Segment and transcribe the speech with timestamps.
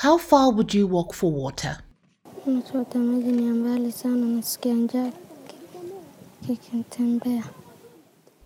[0.00, 1.76] How far would you walk for water?
[2.46, 5.12] Nachota maji ni ya mbali sana, nasikia njaa
[6.46, 7.44] kikitembea.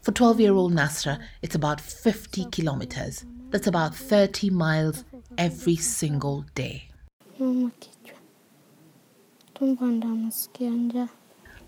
[0.02, 3.24] For 12 year old Nasra, it's about 50 kilometers.
[3.50, 5.04] That's about 30 miles
[5.38, 6.82] every single day.
[7.38, 8.18] Mama kichwa,
[9.54, 11.08] tumbo ndo nasikia njaa.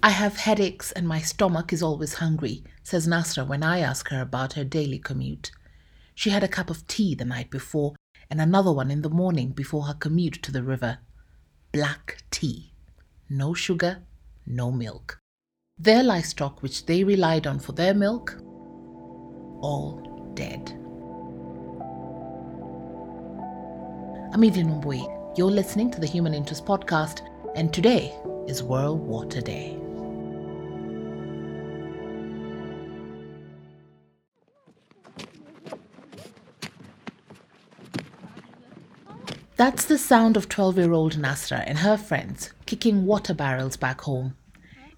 [0.02, 4.20] I have headaches and my stomach is always hungry, says Nasra when I ask her
[4.20, 5.52] about her daily commute.
[6.14, 7.94] She had a cup of tea the night before
[8.30, 10.98] and another one in the morning before her commute to the river.
[11.72, 12.72] Black tea.
[13.28, 14.02] No sugar,
[14.46, 15.18] no milk.
[15.78, 18.36] Their livestock, which they relied on for their milk,
[19.60, 20.72] all dead.
[24.32, 25.38] I'm Evelyn Wambui.
[25.38, 28.14] You're listening to the Human Interest Podcast, and today
[28.46, 29.85] is World Water Day.
[39.56, 44.02] That's the sound of 12 year old Nasra and her friends kicking water barrels back
[44.02, 44.36] home.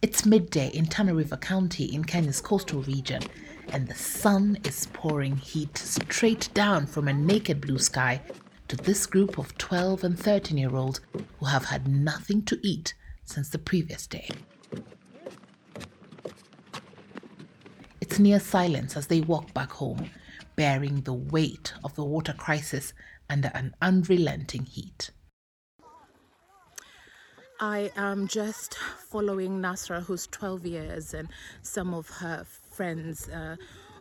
[0.03, 3.23] It's midday in Tana River County in Kenya's coastal region,
[3.69, 8.21] and the sun is pouring heat straight down from a naked blue sky
[8.67, 11.03] to this group of 12 and 13 year olds
[11.39, 14.29] who have had nothing to eat since the previous day.
[18.01, 20.11] It's near silence as they walk back home,
[20.57, 22.93] bearing the weight of the water crisis
[23.31, 25.11] under an unrelenting heat.
[27.61, 28.75] I am just
[29.11, 31.29] following Nasra, who's 12 years, and
[31.63, 33.57] some of her friends, uh,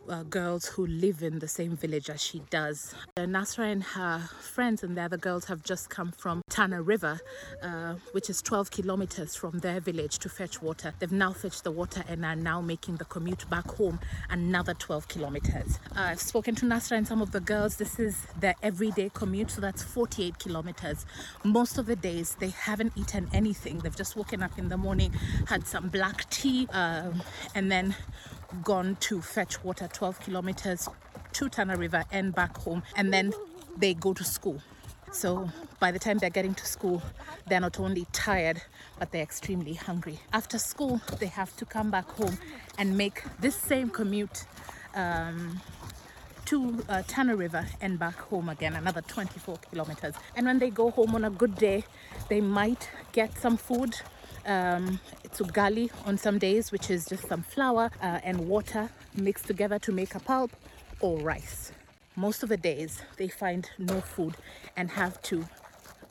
[0.08, 2.94] uh, girls who live in the same village as she does.
[3.16, 7.20] Uh, Nasra and her friends and the other girls have just come from Tana River,
[7.62, 10.94] uh, which is 12 kilometers from their village to fetch water.
[10.98, 14.00] They've now fetched the water and are now making the commute back home
[14.30, 15.78] another 12 kilometers.
[15.94, 17.76] I've spoken to Nasra and some of the girls.
[17.76, 21.06] This is their everyday commute, so that's 48 kilometers.
[21.44, 23.78] Most of the days they haven't eaten anything.
[23.78, 25.12] They've just woken up in the morning,
[25.46, 27.22] had some black tea, um,
[27.54, 27.94] and then
[28.62, 30.88] gone to fetch water 12 kilometers
[31.32, 33.32] to Tana River and back home, and then
[33.76, 34.60] they go to school.
[35.12, 35.50] So
[35.80, 37.02] by the time they're getting to school,
[37.46, 38.62] they're not only tired,
[38.98, 40.20] but they're extremely hungry.
[40.32, 42.38] After school, they have to come back home
[42.76, 44.44] and make this same commute
[44.94, 45.60] um,
[46.46, 50.14] to uh, Tana River and back home again, another 24 kilometers.
[50.34, 51.84] And when they go home on a good day,
[52.28, 53.94] they might get some food.
[54.48, 59.46] Um, it's ugali on some days, which is just some flour uh, and water mixed
[59.46, 60.50] together to make a pulp,
[61.00, 61.70] or rice.
[62.16, 64.36] Most of the days, they find no food
[64.74, 65.46] and have to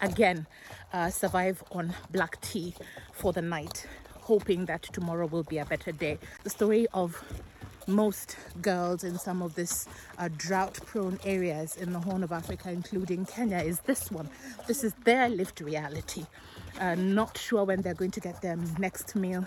[0.01, 0.45] again
[0.93, 2.75] uh, survive on black tea
[3.11, 3.87] for the night,
[4.21, 6.19] hoping that tomorrow will be a better day.
[6.43, 7.23] The story of
[7.87, 9.87] most girls in some of this
[10.19, 14.29] uh, drought prone areas in the Horn of Africa, including Kenya, is this one.
[14.67, 16.25] This is their lived reality.
[16.79, 19.43] Uh, not sure when they're going to get their next meal,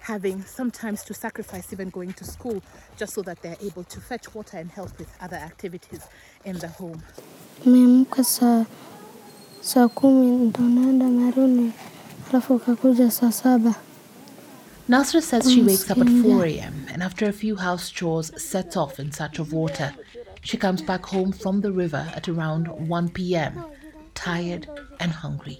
[0.00, 2.62] having sometimes to sacrifice even going to school
[2.98, 6.06] just so that they're able to fetch water and help with other activities
[6.44, 7.02] in the home.
[7.64, 8.64] Nimeamka saa
[9.60, 11.72] saa kumi ndo naenda Maruni,
[12.30, 13.74] alafu ukakuja saa saba.
[14.88, 16.86] Nasra says she wakes up at 4 a.m.
[16.92, 19.92] and after a few house chores sets off in search of water.
[20.42, 23.64] She comes back home from the river at around 1 p.m.,
[24.14, 24.68] tired
[25.00, 25.58] and hungry.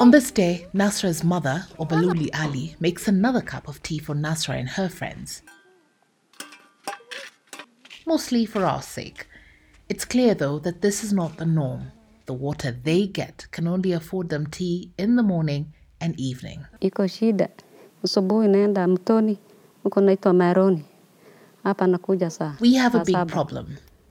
[0.00, 4.68] On this day, Nasra's mother, Obaluli Ali, makes another cup of tea for Nasra and
[4.68, 5.42] her friends.
[8.06, 9.26] Mostly for our sake.
[9.88, 11.92] It's clear, though, that this is not the norm.
[12.26, 16.60] The water they get can only afford them tea in the morning and evening.
[16.80, 17.48] iko shida.
[18.04, 19.38] Asubuhi naenda mtoni
[19.82, 20.84] huko naitwa Maroni,
[21.64, 23.66] hapa nakuja saa We have a big problem.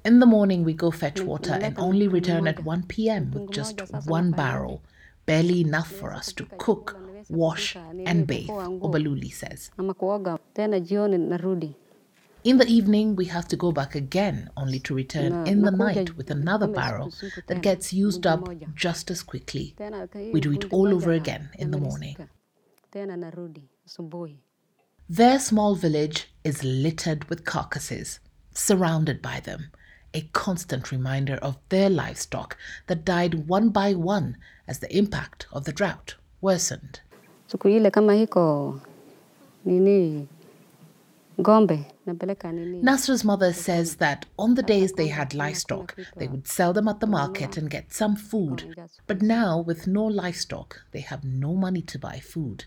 [0.05, 3.31] In the morning, we go fetch water and only return at 1 p.m.
[3.31, 4.83] with just one barrel,
[5.25, 6.95] barely enough for us to cook,
[7.27, 9.71] wash, and bathe, Obaluli says.
[9.79, 11.73] ama kuoga tena jioni narudi.
[12.43, 16.16] In the evening, we have to go back again, only to return in the night
[16.16, 17.11] with another barrel
[17.47, 19.73] that gets used up just as quickly.
[20.31, 22.16] We do it all over again in the morning.
[22.16, 22.29] namalizika.
[22.91, 24.37] Tena narudi asubuhi.
[25.09, 28.19] Their small village is littered with carcasses,
[28.53, 29.72] surrounded by them,
[30.16, 32.58] a constant reminder of their livestock
[32.88, 37.02] that died one by one as the impact of the drought worsened.
[37.47, 38.79] Siku ile kama iko
[39.66, 40.28] nini
[41.38, 46.47] ng'ombe napeleka nini Nasra's mother says that on the days they had livestock, they would
[46.47, 48.73] sell them at the market and get some food.
[49.08, 52.66] But now, with no livestock, they have no money to buy food.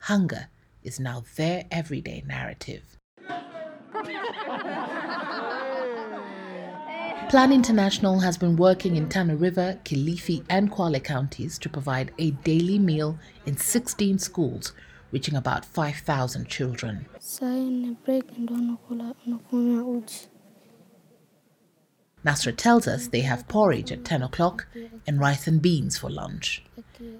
[0.00, 0.48] Hunger
[0.82, 2.96] is now their everyday narrative.
[7.28, 12.30] Plan International has been working in Tana River, Kilifi, and Kwale counties to provide a
[12.30, 14.72] daily meal in 16 schools,
[15.10, 17.06] reaching about 5,000 children.
[17.18, 20.28] Sahii ni break ndo nakula nakunywa uji.
[22.24, 24.66] Nasra tells us they have porridge at 10 o'clock
[25.06, 26.62] and rice and beans for lunch.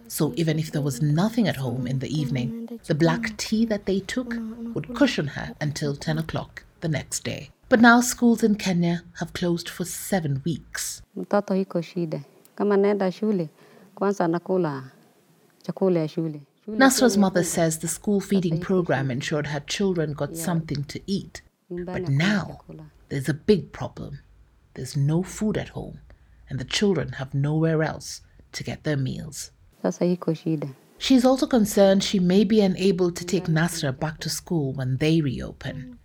[0.09, 3.87] So even if there was nothing at home in the evening, the black tea that
[3.87, 4.35] they took
[4.75, 7.51] would cushion her until 10 o'clock the next day.
[7.69, 11.03] But now schools in Kenya have closed for seven weeks.
[11.17, 12.21] Mtoto iko shida.
[12.55, 13.49] Kama naenda shule,
[13.95, 14.91] kwanza anakula
[15.63, 16.41] chakula ya shule.
[16.65, 21.43] Shule Nasra's mother says the school feeding program ensured her children got something to eat.
[21.71, 22.61] But now
[23.09, 24.19] there's a big problem.
[24.75, 25.99] There's no food at home,
[26.49, 28.21] and the children have nowhere else
[28.53, 29.51] to get their meals.
[30.99, 35.21] She's also concerned she may be unable to take Nasra back to school when they
[35.21, 35.99] reopen.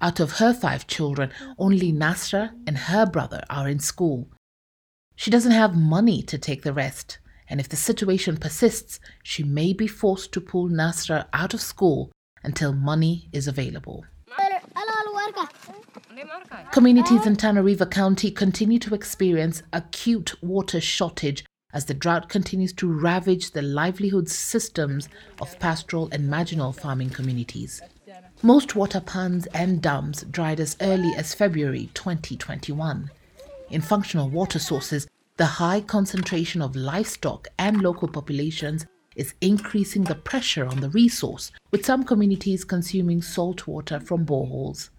[0.00, 4.28] Out of her five children, only Nasra and her brother are in school.
[5.16, 7.18] She doesn't have money to take the rest,
[7.48, 12.12] and if the situation persists, she may be forced to pull Nasra out of school
[12.44, 14.04] until money is available.
[16.70, 22.72] Communities in Tana River County continue to experience acute water shortage as the drought continues
[22.74, 25.08] to ravage the livelihood systems
[25.40, 27.82] of pastoral and marginal farming communities.
[28.42, 33.10] Most water ponds and dams dried as early as February 2021.
[33.70, 35.08] In functional water sources,
[35.38, 38.86] the high concentration of livestock and local populations
[39.16, 44.90] is increasing the pressure on the resource, with some communities consuming salt water from boreholes.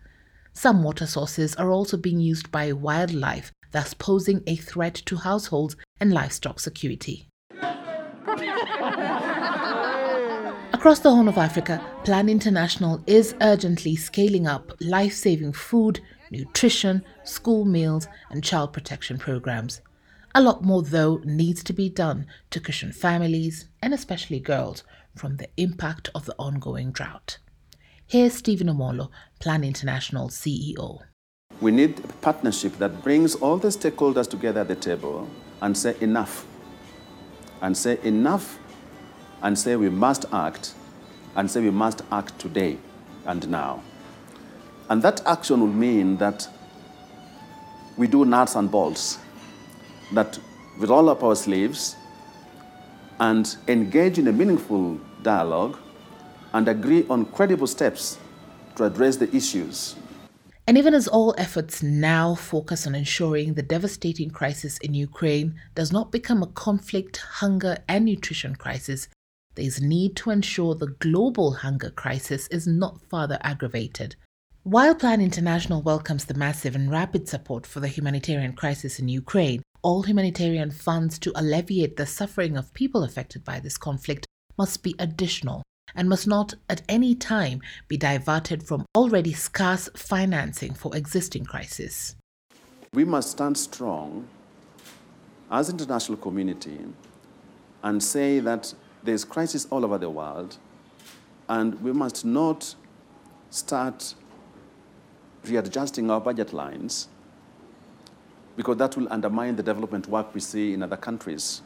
[0.52, 5.78] Some water sources are also being used by wildlife, thus posing a threat to households
[6.02, 7.30] and livestock security.
[10.80, 16.00] Across the Horn of Africa, Plan International is urgently scaling up life saving food,
[16.32, 19.82] nutrition, school meals, and child protection programs.
[20.34, 24.86] A lot more, though, needs to be done to cushion families, and especially girls,
[25.18, 27.40] from the impact of the ongoing drought.
[28.08, 29.10] Here's Stephen Omolo,
[29.42, 31.02] Plan International CEO.
[31.60, 35.28] We need a partnership that brings all the stakeholders together at the table
[35.62, 36.48] and say enough.
[37.62, 38.58] And say enough
[39.42, 40.74] and say we must act
[41.36, 42.78] and say we must act today
[43.26, 43.84] and now.
[44.90, 46.48] And that action will mean that
[47.98, 49.20] we do nuts and bolts,
[50.14, 50.40] that
[50.80, 51.96] we roll up our sleeves
[53.20, 55.78] and engage in a meaningful dialogue
[56.54, 58.18] and agree on credible steps
[58.76, 59.96] to address the issues
[60.70, 65.92] And even as all efforts now focus on ensuring the devastating crisis in Ukraine does
[65.92, 69.08] not become a conflict, hunger, and nutrition crisis,
[69.60, 74.16] there is need to ensure the global hunger crisis is not further aggravated.
[74.64, 79.62] While Plan International welcomes the massive and rapid support for the humanitarian crisis in Ukraine,
[79.82, 84.26] all humanitarian funds to alleviate the suffering of people affected by this conflict
[84.58, 85.62] must be additional
[85.94, 87.60] and must not at any time
[87.90, 92.16] be diverted from already scarce financing for existing crises.
[92.94, 94.26] We must stand strong
[95.52, 96.80] as international community
[97.84, 98.74] and say that
[99.04, 100.58] there's crisis all over the world
[101.48, 102.76] and we must not
[103.50, 104.14] start
[105.46, 107.08] readjusting our budget lines
[108.56, 111.62] because that will undermine the development work we see in other countries.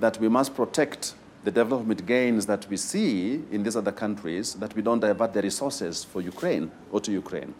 [0.00, 4.74] That we must protect the development gains that we see in these other countries, that
[4.74, 7.54] we don't divert the resources for Ukraine or to Ukraine.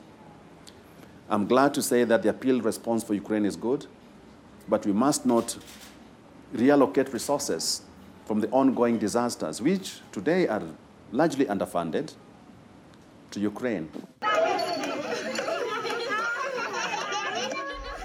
[1.28, 3.86] I'm glad to say that the appeal response for Ukraine is good,
[4.68, 5.58] but we must not
[6.54, 7.82] reallocate resources
[8.32, 10.62] from the ongoing disasters, which today are
[11.10, 12.14] largely underfunded,
[13.30, 13.90] to Ukraine.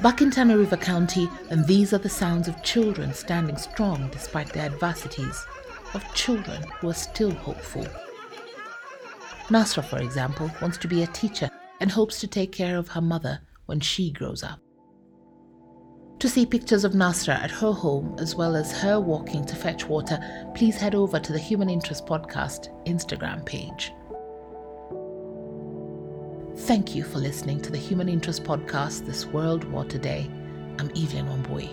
[0.01, 4.51] Back in Tana River County, and these are the sounds of children standing strong despite
[4.51, 5.45] their adversities,
[5.93, 7.87] of children who are still hopeful.
[9.47, 13.01] Nasra, for example, wants to be a teacher and hopes to take care of her
[13.01, 14.59] mother when she grows up.
[16.19, 19.85] To see pictures of Nasra at her home as well as her walking to fetch
[19.85, 20.19] water,
[20.55, 23.93] please head over to the Human Interest Podcast Instagram page.
[26.65, 30.27] Thank you for listening to the Human Interest Podcast, This World Water Day.
[30.79, 31.69] I'm Evelyn Wambui.